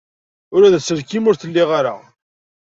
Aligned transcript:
Ula 0.55 0.73
d 0.73 0.75
aselkim 0.77 1.25
ur 1.29 1.35
t-liɣ 1.37 1.69
ara. 1.79 1.95